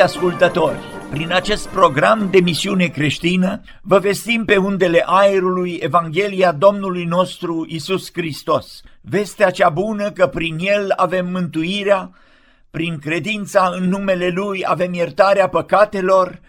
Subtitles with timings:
[0.00, 0.78] Frați români, iubiți ascultători,
[1.10, 8.10] prin acest program de misiune creștină vă vestim pe undele aerului Evanghelia Domnului nostru Isus
[8.12, 12.10] Hristos, vestea cea bună că prin El avem mântuirea,
[12.70, 16.40] prin credința în numele Lui avem iertarea păcatelor,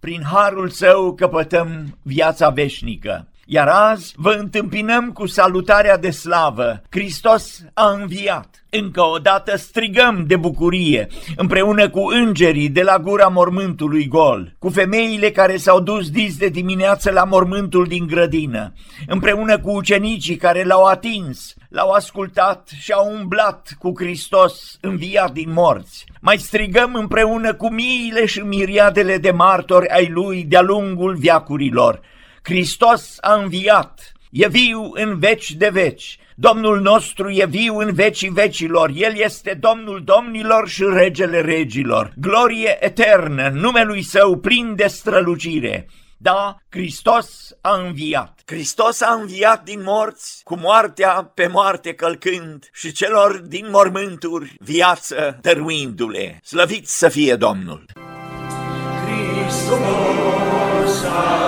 [0.00, 3.26] prin harul Său căpătăm viața veșnică.
[3.50, 6.82] Iar azi vă întâmpinăm cu salutarea de slavă.
[6.90, 8.64] Hristos a înviat.
[8.70, 14.68] Încă o dată strigăm de bucurie, împreună cu îngerii de la gura mormântului gol, cu
[14.68, 18.72] femeile care s-au dus dis de dimineață la mormântul din grădină,
[19.06, 25.52] împreună cu ucenicii care l-au atins, l-au ascultat și au umblat cu Hristos înviat din
[25.52, 26.04] morți.
[26.20, 32.00] Mai strigăm împreună cu miile și miriadele de martori ai lui de-a lungul viacurilor,
[32.42, 36.18] Hristos a înviat, e viu în veci de veci.
[36.34, 42.12] Domnul nostru e viu în vecii vecilor, El este Domnul domnilor și Regele regilor.
[42.16, 45.86] Glorie eternă, numelui Său plin de strălucire.
[46.16, 48.40] Da, Hristos a înviat.
[48.46, 55.38] Hristos a înviat din morți, cu moartea pe moarte călcând și celor din mormânturi viață
[55.42, 56.38] dăruindu-le.
[56.42, 57.84] Slăvit să fie Domnul!
[59.06, 61.47] Hristos a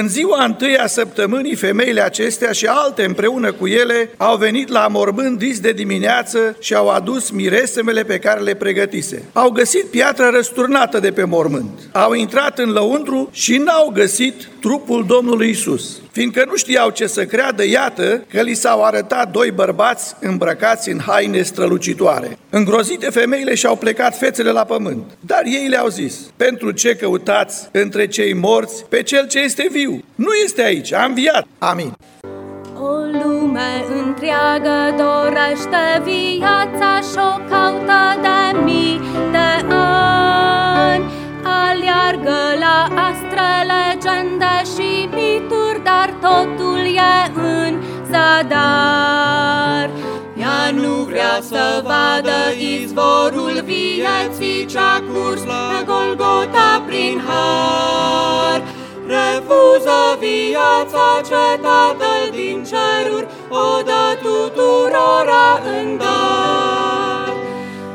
[0.00, 4.88] În ziua întâi a săptămânii, femeile acestea și alte împreună cu ele au venit la
[4.88, 9.24] mormânt dis de dimineață și au adus miresemele pe care le pregătise.
[9.32, 11.80] Au găsit piatra răsturnată de pe mormânt.
[11.92, 16.00] Au intrat în lăuntru și n-au găsit trupul Domnului Isus.
[16.12, 20.98] Fiindcă nu știau ce să creadă, iată că li s-au arătat doi bărbați îmbrăcați în
[20.98, 22.38] haine strălucitoare.
[22.50, 25.04] Îngrozite femeile și-au plecat fețele la pământ.
[25.20, 30.04] Dar ei le-au zis, pentru ce căutați între cei morți pe cel ce este viu?
[30.14, 31.46] Nu este aici, a înviat.
[31.58, 31.92] Amin.
[32.80, 39.00] O lume întreagă dorește viața și-o caută de mii
[39.30, 40.19] de ani.
[42.30, 49.90] Aleargă la astre, legende și mituri, dar totul e în zadar.
[50.36, 58.62] Ea nu vrea să vadă izvorul vieții ce-a curs pe Golgota prin har.
[59.06, 67.32] Refuză viața ce Tatăl din ceruri o dă tuturora în dar.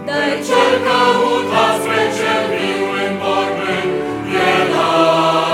[0.05, 2.94] De cel căutat spre cel viu în mormânt,
[4.55, 5.44] el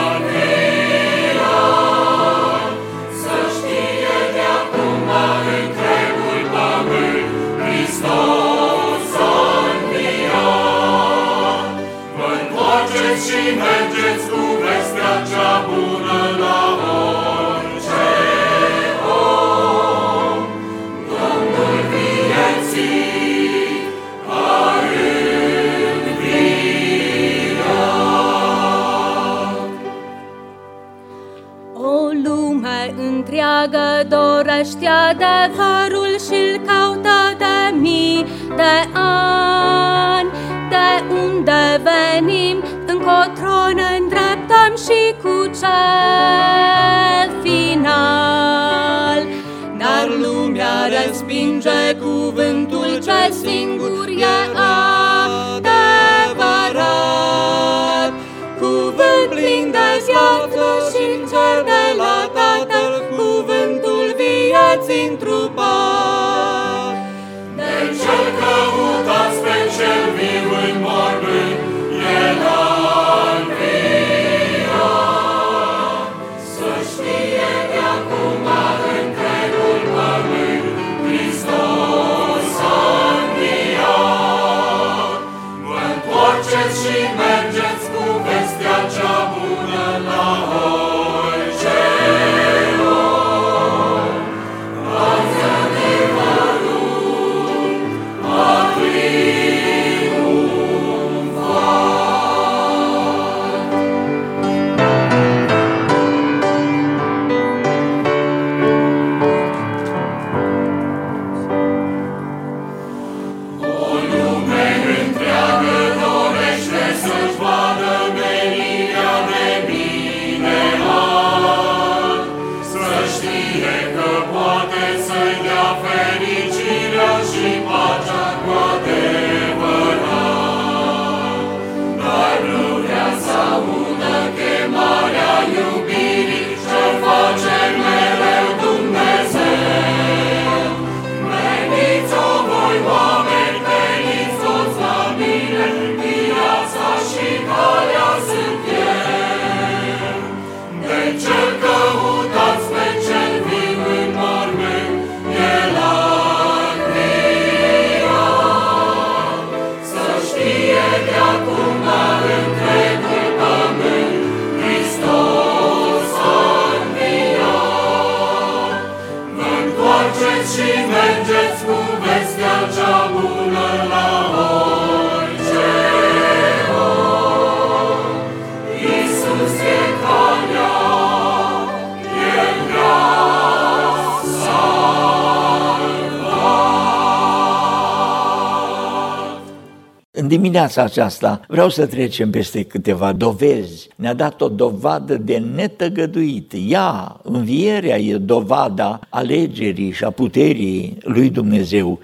[190.42, 193.88] dimineața aceasta vreau să trecem peste câteva dovezi.
[193.96, 196.54] Ne-a dat o dovadă de netăgăduit.
[196.68, 202.00] Ea, învierea, e dovada alegerii și a puterii lui Dumnezeu.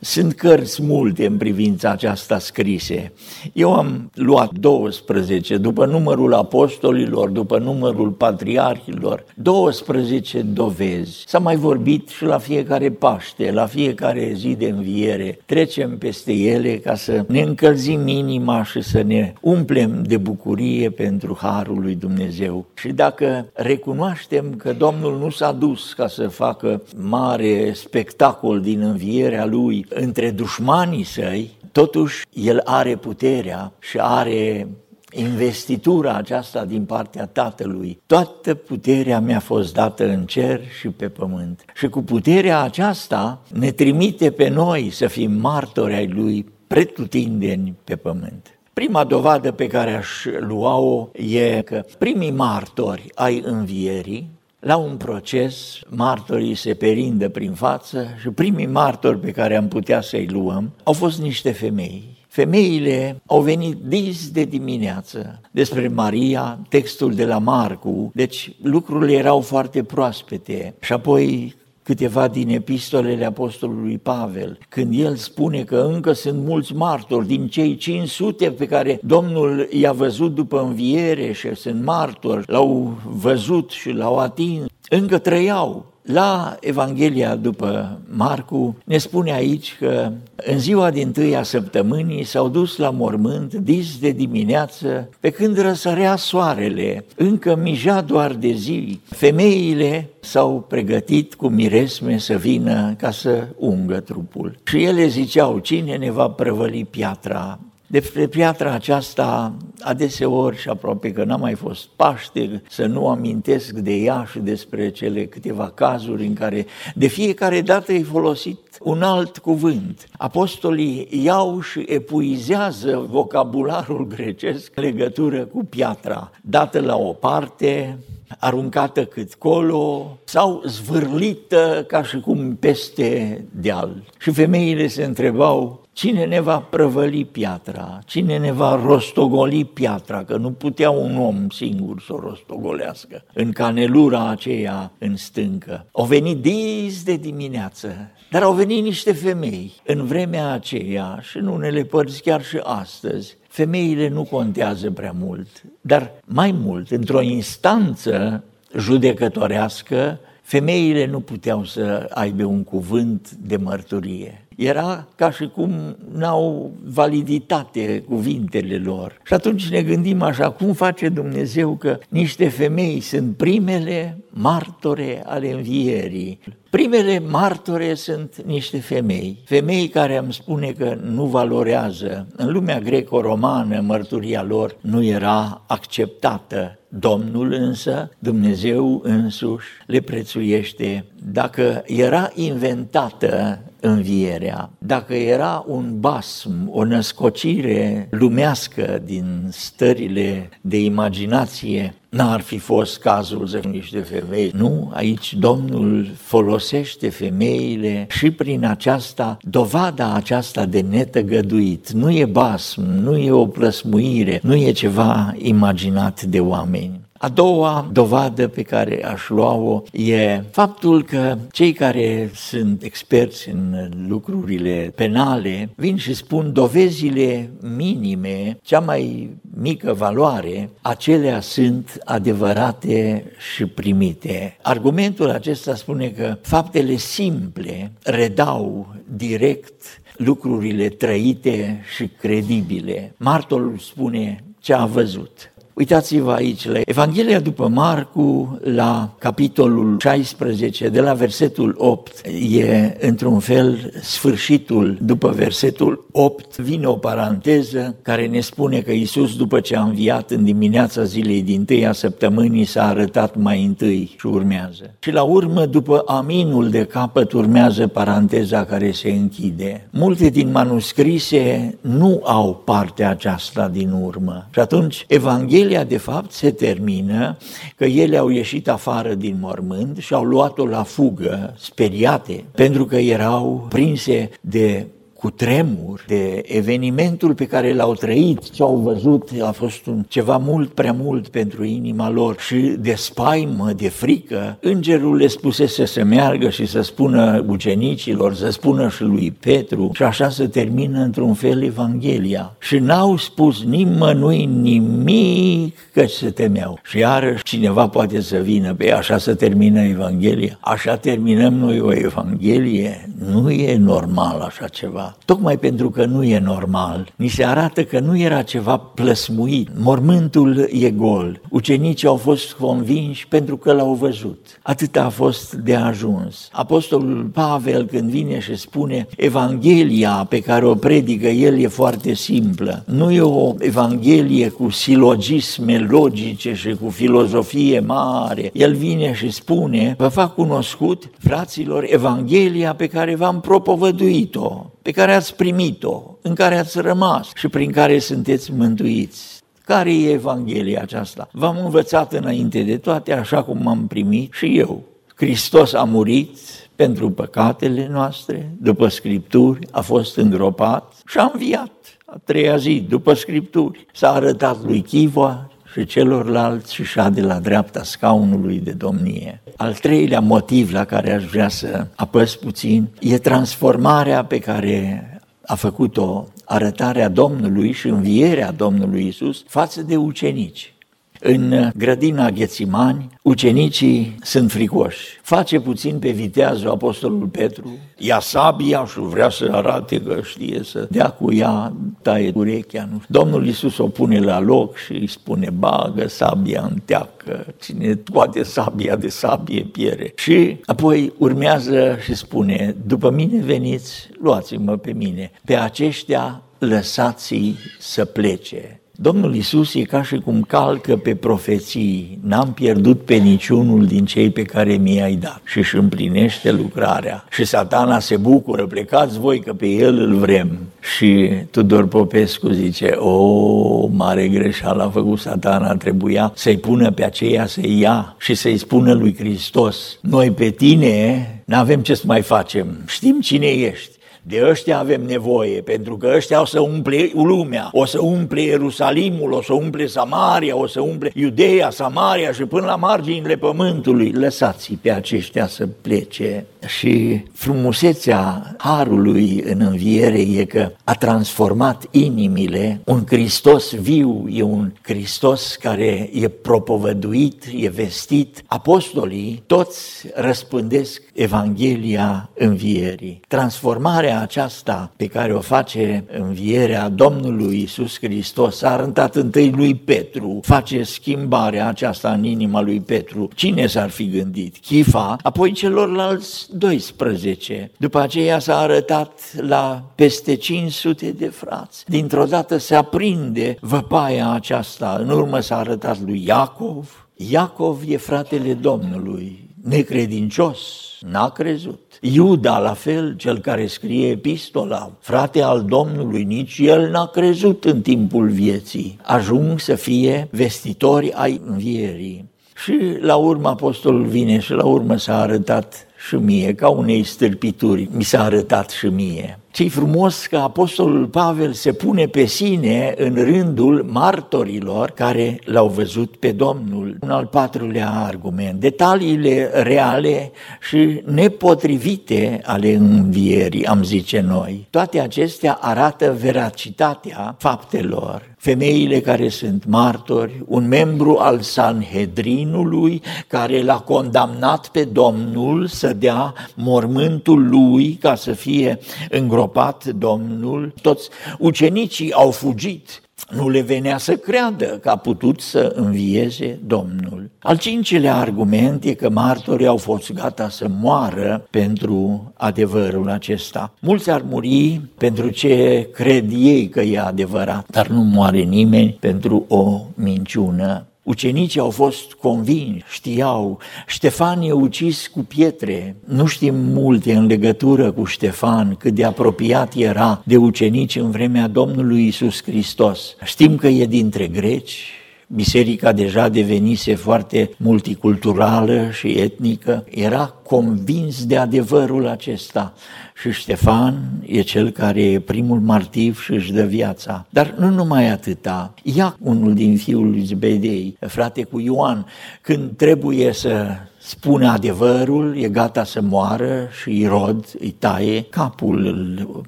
[0.00, 3.12] Sunt cărți multe în privința aceasta scrise.
[3.52, 11.24] Eu am luat 12 după numărul apostolilor, după numărul patriarhilor, 12 dovezi.
[11.26, 15.38] S-a mai vorbit și la fiecare Paște, la fiecare zi de înviere.
[15.46, 21.38] Trecem peste ele ca să ne încălzim inima și să ne umplem de bucurie pentru
[21.40, 22.66] Harul lui Dumnezeu.
[22.74, 29.46] Și dacă recunoaștem că Domnul nu s-a dus ca să facă mare spectacol din învierea
[29.46, 34.68] Lui, între dușmanii săi, totuși el are puterea și are
[35.12, 38.00] investitura aceasta din partea Tatălui.
[38.06, 41.64] Toată puterea mi-a fost dată în cer și pe pământ.
[41.74, 47.96] Și cu puterea aceasta ne trimite pe noi să fim martori ai Lui pretutindeni pe
[47.96, 48.58] pământ.
[48.72, 50.08] Prima dovadă pe care aș
[50.38, 58.06] lua-o e că primii martori ai învierii la un proces, martorii se perindă prin față
[58.20, 62.16] și primii martori pe care am putea să-i luăm au fost niște femei.
[62.28, 69.40] Femeile au venit dis de dimineață despre Maria, textul de la Marcu, deci lucrurile erau
[69.40, 70.74] foarte proaspete.
[70.80, 71.54] Și apoi
[71.88, 77.76] câteva din epistolele apostolului Pavel, când el spune că încă sunt mulți martori din cei
[77.76, 84.18] 500 pe care Domnul i-a văzut după înviere și sunt martori, l-au văzut și l-au
[84.18, 91.42] atins, încă trăiau la Evanghelia după Marcu ne spune aici că în ziua din tâia
[91.42, 98.32] săptămânii s-au dus la mormânt dis de dimineață, pe când răsărea soarele, încă mija doar
[98.32, 99.00] de zi.
[99.04, 104.58] Femeile s-au pregătit cu miresme să vină ca să ungă trupul.
[104.64, 107.58] Și ele ziceau, cine ne va prăvăli piatra
[107.90, 113.92] despre piatra aceasta, adeseori și aproape că n-a mai fost Paște, să nu amintesc de
[113.92, 119.38] ea și despre cele câteva cazuri în care de fiecare dată e folosit un alt
[119.38, 120.08] cuvânt.
[120.16, 127.98] Apostolii iau și epuizează vocabularul grecesc în legătură cu piatra, dată la o parte,
[128.38, 134.02] aruncată cât colo sau zvârlită ca și cum peste deal.
[134.18, 137.98] Și femeile se întrebau Cine ne va prăvăli piatra?
[138.06, 140.24] Cine ne va rostogoli piatra?
[140.24, 143.24] Că nu putea un om singur să o rostogolească.
[143.32, 145.86] În canelura aceea în stâncă.
[145.92, 151.46] Au venit dis de dimineață, dar au venit niște femei în vremea aceea și în
[151.46, 153.36] unele părți chiar și astăzi.
[153.48, 155.48] Femeile nu contează prea mult,
[155.80, 158.44] dar mai mult, într-o instanță
[158.76, 166.72] judecătorească, femeile nu puteau să aibă un cuvânt de mărturie era ca și cum n-au
[166.84, 169.20] validitate cuvintele lor.
[169.24, 175.52] Și atunci ne gândim așa, cum face Dumnezeu că niște femei sunt primele martore ale
[175.52, 176.38] învierii.
[176.70, 182.26] Primele martore sunt niște femei, femei care am spune că nu valorează.
[182.36, 186.78] În lumea greco-romană mărturia lor nu era acceptată.
[186.88, 191.04] Domnul însă, Dumnezeu însuși, le prețuiește.
[191.32, 194.70] Dacă era inventată învierea.
[194.78, 203.46] Dacă era un basm, o născocire lumească din stările de imaginație, n-ar fi fost cazul
[203.46, 204.52] să niște femei.
[204.54, 211.90] Nu, aici Domnul folosește femeile și prin aceasta, dovada aceasta de netăgăduit.
[211.90, 217.00] Nu e basm, nu e o plăsmuire, nu e ceva imaginat de oameni.
[217.20, 223.90] A doua dovadă pe care aș lua-o e faptul că cei care sunt experți în
[224.08, 233.66] lucrurile penale vin și spun dovezile minime, cea mai mică valoare, acelea sunt adevărate și
[233.66, 234.56] primite.
[234.62, 243.14] Argumentul acesta spune că faptele simple redau direct lucrurile trăite și credibile.
[243.16, 245.52] Martorul spune ce a văzut.
[245.78, 252.20] Uitați-vă aici la Evanghelia după Marcu, la capitolul 16, de la versetul 8,
[252.50, 259.36] e într-un fel sfârșitul după versetul 8, vine o paranteză care ne spune că Isus
[259.36, 264.26] după ce a înviat în dimineața zilei din tâia săptămânii s-a arătat mai întâi și
[264.26, 264.94] urmează.
[264.98, 269.88] Și la urmă, după aminul de capăt, urmează paranteza care se închide.
[269.90, 274.48] Multe din manuscrise nu au partea aceasta din urmă.
[274.52, 277.36] Și atunci, Evanghelia de fapt se termină
[277.76, 282.96] că ele au ieșit afară din mormânt și au luat-o la fugă, speriate, pentru că
[282.96, 284.86] erau prinse de
[285.18, 290.36] cu tremur de evenimentul pe care l-au trăit, ce au văzut, a fost un, ceva
[290.36, 296.04] mult prea mult pentru inima lor și de spaimă, de frică, îngerul le spusese să
[296.04, 301.34] meargă și să spună ucenicilor, să spună și lui Petru și așa se termină într-un
[301.34, 302.56] fel Evanghelia.
[302.58, 306.78] Și n-au spus nimănui nimic că se temeau.
[306.82, 310.58] Și iarăși cineva poate să vină pe așa să termină Evanghelia.
[310.60, 313.10] Așa terminăm noi o Evanghelie.
[313.32, 315.07] Nu e normal așa ceva.
[315.24, 319.68] Tocmai pentru că nu e normal, ni se arată că nu era ceva plăsmuit.
[319.80, 321.40] Mormântul e gol.
[321.50, 324.60] Ucenicii au fost convinși pentru că l-au văzut.
[324.62, 326.48] Atât a fost de ajuns.
[326.52, 332.84] Apostolul Pavel când vine și spune Evanghelia pe care o predică el e foarte simplă.
[332.86, 338.50] Nu e o Evanghelie cu silogisme logice și cu filozofie mare.
[338.52, 345.14] El vine și spune, vă fac cunoscut, fraților, Evanghelia pe care v-am propovăduit-o pe care
[345.14, 349.40] ați primit-o, în care ați rămas și prin care sunteți mântuiți.
[349.64, 351.28] Care e Evanghelia aceasta?
[351.32, 354.82] V-am învățat înainte de toate, așa cum m-am primit și eu.
[355.14, 356.38] Hristos a murit
[356.76, 361.72] pentru păcatele noastre, după Scripturi, a fost îngropat și a înviat
[362.10, 363.86] a treia zi, după Scripturi.
[363.92, 369.42] S-a arătat lui Chiva și celorlalți și și de la dreapta scaunului de domnie.
[369.60, 375.54] Al treilea motiv la care aș vrea să apăs puțin e transformarea pe care a
[375.54, 380.74] făcut-o arătarea Domnului și învierea Domnului Isus față de ucenici.
[381.20, 385.18] În grădina Ghețimani, ucenicii sunt fricoși.
[385.22, 390.86] Face puțin pe viteazul apostolul Petru, ia sabia și vrea să arate că știe să
[390.90, 391.72] dea cu ea,
[392.02, 392.88] taie urechea.
[392.90, 393.02] Nu?
[393.08, 398.42] Domnul Iisus o pune la loc și îi spune, bagă sabia în teacă, cine toate
[398.42, 400.12] sabia de sabie piere.
[400.16, 408.04] Și apoi urmează și spune, după mine veniți, luați-mă pe mine, pe aceștia lăsați-i să
[408.04, 408.80] plece.
[409.00, 414.30] Domnul Isus e ca și cum calcă pe profeții, n-am pierdut pe niciunul din cei
[414.30, 415.40] pe care mi-ai dat.
[415.44, 417.24] Și își împlinește lucrarea.
[417.30, 420.58] Și satana se bucură, plecați voi că pe el îl vrem.
[420.80, 427.46] Și Tudor Popescu zice, o, mare greșeală a făcut satana, trebuia să-i pună pe aceea
[427.46, 432.66] să-i ia și să-i spună lui Hristos, noi pe tine n-avem ce să mai facem,
[432.86, 433.97] știm cine ești,
[434.28, 439.32] de ăștia avem nevoie, pentru că ăștia o să umple lumea, o să umple Ierusalimul,
[439.32, 444.10] o să umple Samaria, o să umple Iudeea, Samaria și până la marginile pământului.
[444.10, 446.46] Lăsați pe aceștia să plece.
[446.66, 452.80] Și frumusețea Harului în înviere e că a transformat inimile.
[452.84, 458.42] Un Hristos viu e un Hristos care e propovăduit, e vestit.
[458.46, 463.20] Apostolii toți răspândesc Evanghelia învierii.
[463.28, 470.40] Transformarea aceasta pe care o face învierea Domnului Isus Hristos a arătat întâi lui Petru,
[470.42, 473.28] face schimbarea aceasta în inima lui Petru.
[473.34, 474.56] Cine s-ar fi gândit?
[474.58, 477.70] Chifa, apoi celorlalți 12.
[477.76, 481.84] După aceea s-a arătat la peste 500 de frați.
[481.86, 484.96] Dintr-o dată se aprinde văpaia aceasta.
[485.00, 487.08] În urmă s-a arătat lui Iacov.
[487.16, 490.58] Iacov e fratele Domnului, necredincios,
[491.00, 491.87] n-a crezut.
[492.00, 497.80] Iuda, la fel, cel care scrie epistola, frate al Domnului, nici el n-a crezut în
[497.80, 498.98] timpul vieții.
[499.02, 502.30] Ajung să fie vestitori ai învierii.
[502.54, 507.88] Și la urmă apostolul vine și la urmă s-a arătat și mie, ca unei stârpituri,
[507.92, 513.14] mi s-a arătat și mie ce frumos că Apostolul Pavel se pune pe sine în
[513.14, 516.96] rândul martorilor care l-au văzut pe Domnul.
[517.00, 520.32] Un al patrulea argument, detaliile reale
[520.68, 524.66] și nepotrivite ale învierii, am zice noi.
[524.70, 528.36] Toate acestea arată veracitatea faptelor.
[528.36, 536.34] Femeile care sunt martori, un membru al Sanhedrinului care l-a condamnat pe Domnul să dea
[536.54, 538.78] mormântul lui ca să fie
[539.10, 545.40] îngropat îngropat Domnul, toți ucenicii au fugit nu le venea să creadă că a putut
[545.40, 547.30] să învieze Domnul.
[547.38, 553.74] Al cincilea argument e că martorii au fost gata să moară pentru adevărul acesta.
[553.80, 559.44] Mulți ar muri pentru ce cred ei că e adevărat, dar nu moare nimeni pentru
[559.48, 560.87] o minciună.
[561.08, 565.96] Ucenicii au fost convinși, știau, Ștefan e ucis cu pietre.
[566.04, 571.48] Nu știm multe în legătură cu Ștefan, cât de apropiat era de ucenici în vremea
[571.48, 573.16] Domnului Isus Hristos.
[573.24, 574.92] Știm că e dintre greci,
[575.28, 582.72] biserica deja devenise foarte multiculturală și etnică, era convins de adevărul acesta.
[583.20, 587.26] Și Ștefan e cel care e primul martiv și își dă viața.
[587.30, 592.06] Dar nu numai atâta, ia unul din fiul lui Zbedei, frate cu Ioan,
[592.40, 593.66] când trebuie să
[594.08, 599.28] spune adevărul, e gata să moară și Irod îi taie capul, îl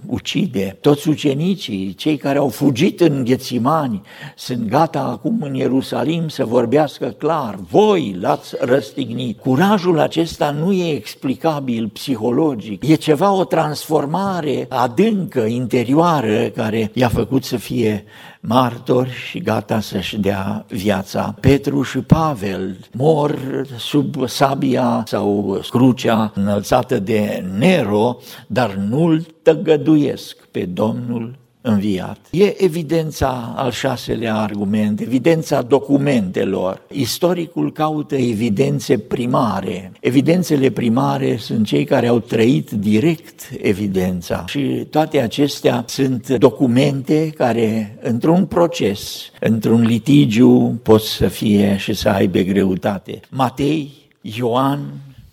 [0.06, 0.76] ucide.
[0.80, 4.02] Toți ucenicii, cei care au fugit în Ghețimani,
[4.36, 7.58] sunt gata acum în Ierusalim să vorbească clar.
[7.70, 9.38] Voi l-ați răstignit.
[9.38, 17.44] Curajul acesta nu e explicabil psihologic, e ceva, o transformare adâncă, interioară, care i-a făcut
[17.44, 18.04] să fie
[18.40, 21.34] martori și gata să-și dea viața.
[21.40, 23.38] Petru și Pavel mor
[23.76, 32.18] sub sabia sau crucea înălțată de Nero, dar nu-l tăgăduiesc pe Domnul înviat.
[32.30, 36.82] E evidența al șaselea argument, evidența documentelor.
[36.92, 39.92] Istoricul caută evidențe primare.
[40.00, 47.98] Evidențele primare sunt cei care au trăit direct evidența și toate acestea sunt documente care
[48.02, 53.20] într-un proces, într-un litigiu pot să fie și să aibă greutate.
[53.30, 54.80] Matei, Ioan,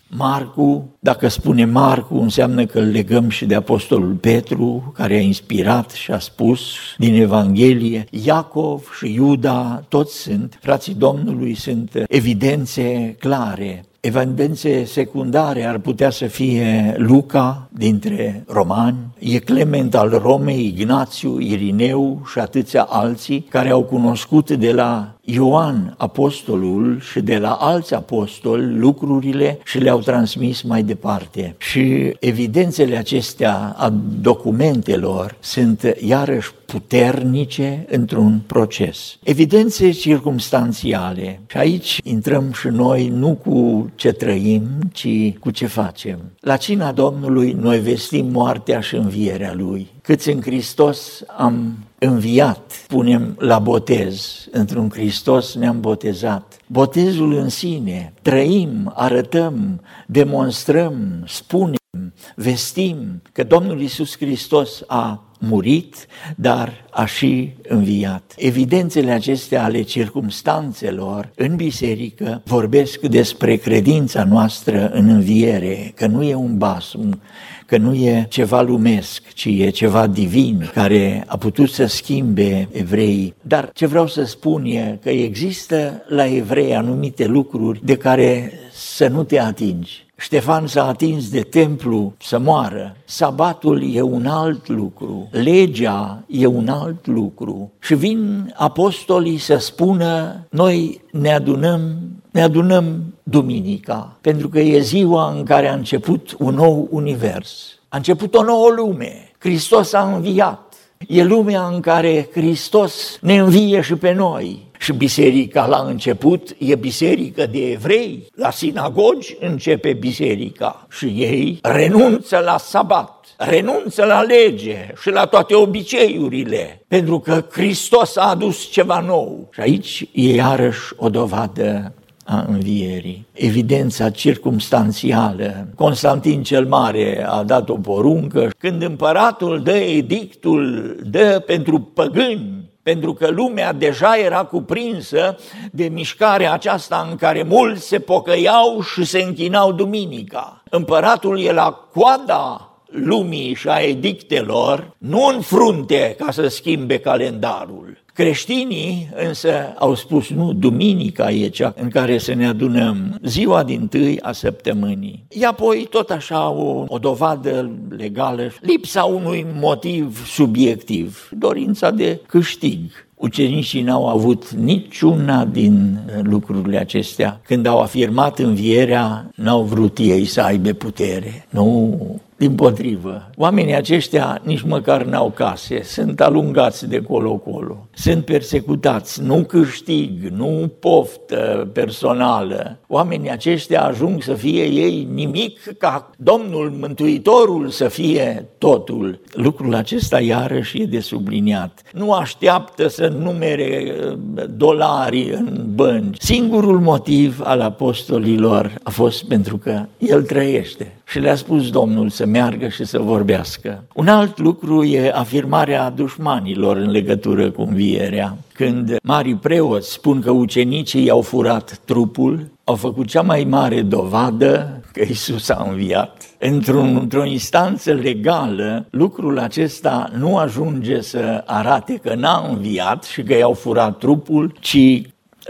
[0.10, 5.91] Marcu, dacă spune Marcu, înseamnă că îl legăm și de Apostolul Petru, care a inspirat
[5.91, 6.62] și a spus
[6.98, 8.06] din Evanghelie.
[8.10, 16.26] Iacov și Iuda, toți sunt, frații Domnului, sunt evidențe clare Evidențe secundare ar putea să
[16.26, 23.84] fie Luca dintre romani, e Clement al Romei, Ignațiu, Irineu și atâția alții care au
[23.84, 30.84] cunoscut de la Ioan, apostolul, și de la alți apostoli lucrurile și le-au transmis mai
[30.84, 31.56] departe.
[31.58, 39.17] Și evidențele acestea a documentelor sunt iarăși puternice într-un proces.
[39.23, 41.39] Evidențe circumstanțiale.
[41.47, 46.19] Și aici intrăm și noi nu cu ce trăim, ci cu ce facem.
[46.39, 49.88] La cina Domnului noi vestim moartea și învierea Lui.
[50.02, 56.58] Câți în Hristos am înviat, punem la botez, într-un Hristos ne-am botezat.
[56.67, 66.86] Botezul în sine, trăim, arătăm, demonstrăm, spunem, vestim că Domnul Isus Hristos a murit, dar
[66.91, 68.34] a și înviat.
[68.38, 76.36] Evidențele acestea ale circumstanțelor în biserică vorbesc despre credința noastră în înviere, că nu e
[76.36, 77.22] un basm,
[77.67, 83.34] că nu e ceva lumesc, ci e ceva divin care a putut să schimbe evreii.
[83.41, 89.08] Dar ce vreau să spun e că există la evrei anumite lucruri de care să
[89.08, 90.06] nu te atingi.
[90.19, 92.95] Ștefan s-a atins de templu să moară.
[93.06, 97.71] Sabatul e un alt lucru, legea e un alt lucru.
[97.80, 101.97] Și vin apostolii să spună, noi ne adunăm,
[102.38, 107.80] ne adunăm duminica, pentru că e ziua în care a început un nou univers.
[107.88, 109.32] A început o nouă lume.
[109.38, 110.73] Hristos a înviat.
[111.08, 114.67] E lumea în care Hristos ne învie și pe noi.
[114.80, 118.28] Și biserica la început e biserică de evrei.
[118.36, 125.56] La sinagogi începe biserica și ei renunță la sabat, renunță la lege și la toate
[125.56, 129.50] obiceiurile, pentru că Hristos a adus ceva nou.
[129.54, 131.93] Și aici e iarăși o dovadă
[132.28, 133.26] a învierii.
[133.32, 135.68] Evidența circumstanțială.
[135.76, 138.50] Constantin cel Mare a dat o poruncă.
[138.58, 145.38] Când împăratul dă edictul, dă pentru păgâni pentru că lumea deja era cuprinsă
[145.72, 150.63] de mișcarea aceasta în care mulți se pocăiau și se închinau duminica.
[150.70, 157.98] Împăratul e la coada lumii și a edictelor, nu în frunte ca să schimbe calendarul.
[158.17, 163.88] Creștinii însă au spus, nu, duminica e cea în care să ne adunăm, ziua din
[163.88, 165.25] tâi a săptămânii.
[165.30, 172.80] E apoi tot așa o, o dovadă legală, lipsa unui motiv subiectiv, dorința de câștig.
[173.15, 177.41] Ucenicii n-au avut niciuna din lucrurile acestea.
[177.43, 181.47] Când au afirmat învierea, n-au vrut ei să aibă putere.
[181.49, 181.99] Nu,
[182.38, 189.43] Din potrivă, oamenii aceștia nici măcar n-au case, sunt alungați de colo-colo, sunt persecutați, nu
[189.43, 192.80] câștig, nu poftă personală.
[192.88, 199.19] Oamenii aceștia ajung să fie ei nimic ca Domnul Mântuitorul să fie totul.
[199.34, 201.82] Lucrul acesta iarăși e de subliniat.
[201.93, 204.17] Nu așteaptă să numere uh,
[204.50, 206.21] dolari în bănci.
[206.21, 212.26] Singurul motiv al apostolilor a fost pentru că el trăiește și le-a spus Domnul să
[212.26, 213.84] meargă și să vorbească.
[213.93, 218.38] Un alt lucru e afirmarea dușmanilor în legătură cu învierea.
[218.54, 224.82] Când mari preoți spun că ucenicii i-au furat trupul, au făcut cea mai mare dovadă
[224.93, 226.26] că Isus a înviat.
[226.39, 233.34] Într-un, într-o instanță legală, lucrul acesta nu ajunge să arate că n-a înviat și că
[233.34, 235.02] i-au furat trupul, ci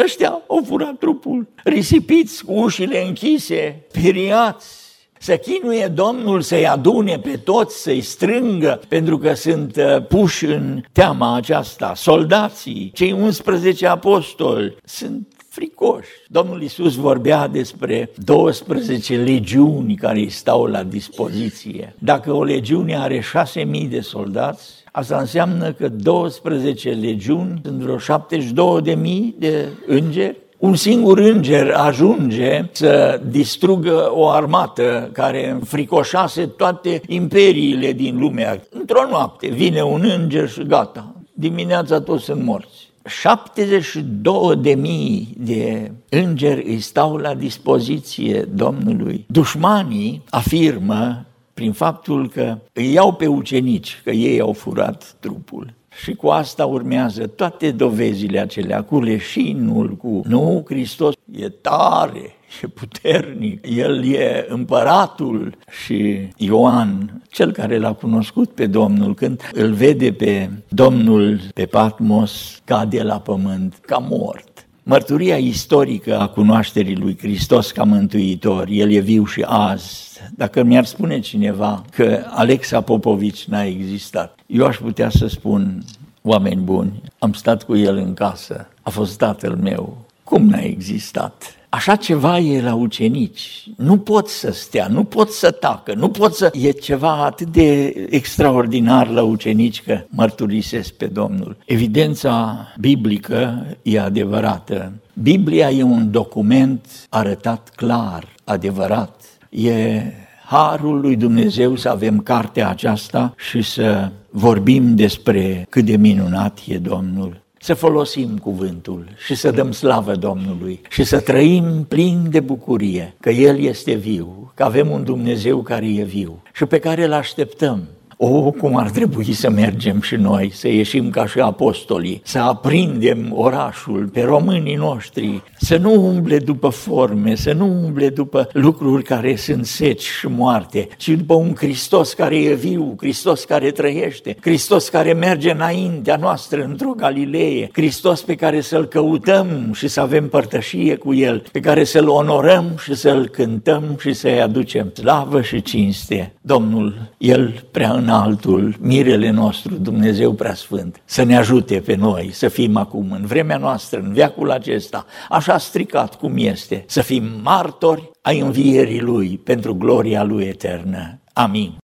[0.04, 4.87] ăștia au furat trupul, risipiți cu ușile închise, periați,
[5.19, 10.84] să chinuie Domnul să-i adune pe toți, să-i strângă, pentru că sunt uh, puși în
[10.91, 11.93] teama aceasta.
[11.95, 15.27] Soldații, cei 11 apostoli, sunt
[15.58, 16.10] fricoși.
[16.27, 21.95] Domnul Isus vorbea despre 12 legiuni care îi stau la dispoziție.
[21.99, 28.95] Dacă o legiune are 6.000 de soldați, asta înseamnă că 12 legiuni sunt vreo 72.000
[29.38, 38.20] de îngeri un singur înger ajunge să distrugă o armată care înfricoșase toate imperiile din
[38.20, 38.62] lumea.
[38.70, 42.89] Într-o noapte vine un înger și gata, dimineața toți sunt morți.
[43.06, 49.26] 72 de mii de îngeri îi stau la dispoziție Domnului.
[49.28, 55.74] Dușmanii afirmă prin faptul că îi iau pe ucenici, că ei au furat trupul.
[56.03, 60.21] Și cu asta urmează toate dovezile acelea, cu leșinul, cu...
[60.27, 68.49] Nu, Hristos e tare, e puternic, El e împăratul și Ioan, cel care l-a cunoscut
[68.49, 74.66] pe Domnul, când îl vede pe Domnul pe Patmos, cade la pământ ca mort.
[74.89, 80.86] Mărturia istorică a cunoașterii lui Hristos ca mântuitor, El e viu și azi, dacă mi-ar
[80.86, 85.84] spune cineva că Alexa Popovici n-a existat, eu aș putea să spun,
[86.21, 91.57] oameni buni, am stat cu el în casă, a fost tatăl meu, cum n-a existat?
[91.69, 93.63] Așa ceva e la ucenici.
[93.77, 96.51] Nu pot să stea, nu pot să tacă, nu pot să...
[96.62, 101.58] E ceva atât de extraordinar la ucenici că mărturisesc pe Domnul.
[101.65, 104.91] Evidența biblică e adevărată.
[105.13, 110.03] Biblia e un document arătat clar, adevărat, E
[110.45, 116.77] harul lui Dumnezeu să avem cartea aceasta și să vorbim despre cât de minunat e
[116.77, 117.45] Domnul.
[117.60, 123.30] Să folosim cuvântul și să dăm slavă Domnului și să trăim plin de bucurie că
[123.30, 127.88] El este viu, că avem un Dumnezeu care e viu și pe care îl așteptăm
[128.17, 133.32] o, cum ar trebui să mergem și noi, să ieșim ca și apostolii, să aprindem
[133.36, 139.36] orașul pe românii noștri, să nu umble după forme, să nu umble după lucruri care
[139.36, 144.89] sunt seci și moarte, ci după un Hristos care e viu, Hristos care trăiește, Hristos
[144.89, 150.95] care merge înaintea noastră într-o Galilee, Hristos pe care să-L căutăm și să avem părtășie
[150.95, 156.34] cu El, pe care să-L onorăm și să-L cântăm și să-i aducem slavă și cinste.
[156.41, 162.48] Domnul, El prea în altul, mirele nostru, Dumnezeu preasfânt, să ne ajute pe noi să
[162.48, 168.12] fim acum, în vremea noastră, în veacul acesta, așa stricat cum este, să fim martori
[168.22, 171.20] ai învierii Lui pentru gloria Lui eternă.
[171.34, 171.78] Amin.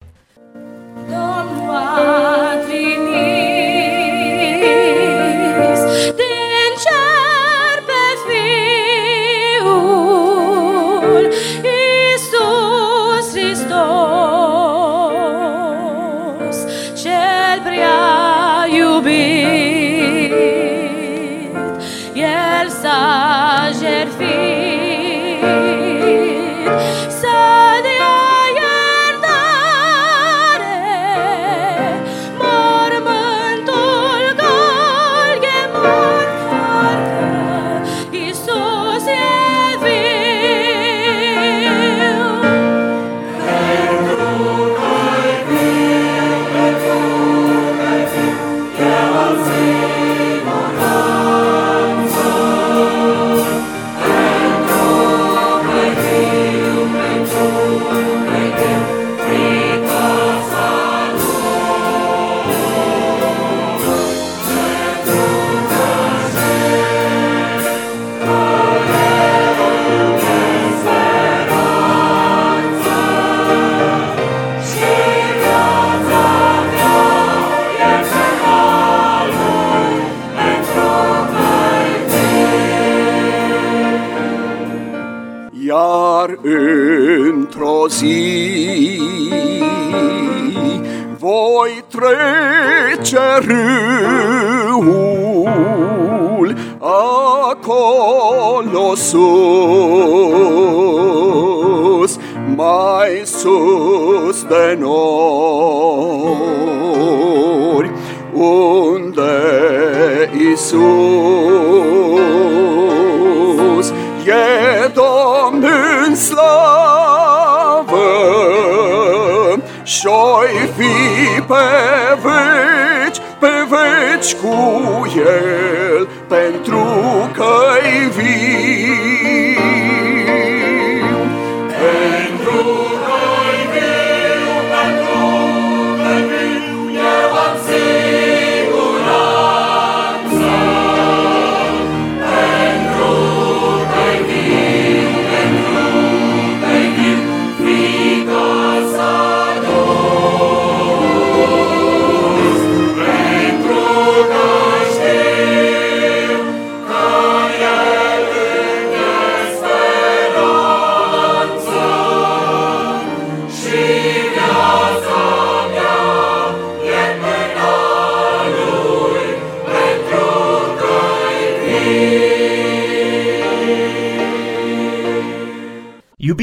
[124.35, 126.79] Cu El, pentru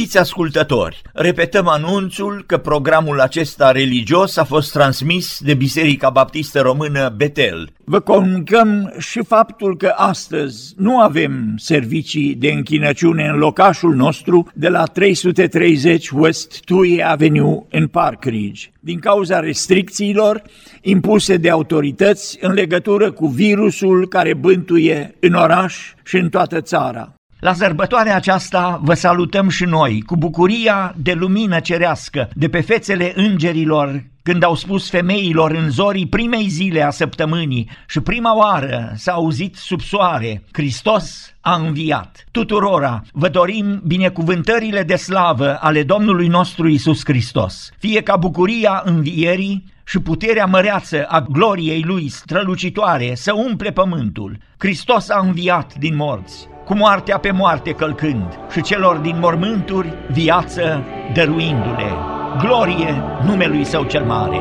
[0.08, 7.14] Iubiți ascultători, repetăm anunțul că programul acesta religios a fost transmis de Biserica Baptistă Română
[7.18, 7.70] Betel.
[7.84, 14.70] Vă comunicăm și faptul că astăzi nu avem servicii de închinăciune în locașul nostru de
[14.70, 20.42] la 330 West Tui Avenue în Park Ridge, din cauza restricțiilor
[20.82, 27.17] impuse de autorități în legătură cu virusul care bântuie în oraș și în toată țara.
[27.40, 33.14] La sărbătoarea aceasta vă salutăm și noi cu bucuria de lumină cerească de pe fețele
[33.16, 39.12] îngerilor când au spus femeilor în zorii primei zile a săptămânii și prima oară s-a
[39.12, 42.26] auzit sub soare, Hristos a înviat.
[42.32, 49.74] Tuturora vă dorim binecuvântările de slavă ale Domnului nostru Isus Hristos, fie ca bucuria învierii
[49.86, 54.38] și puterea măreață a gloriei Lui strălucitoare să umple pământul.
[54.58, 60.84] Hristos a înviat din morți cu moartea pe moarte călcând și celor din mormânturi viață
[61.14, 61.92] dăruindu-le.
[62.38, 64.40] Glorie numelui său cel mare!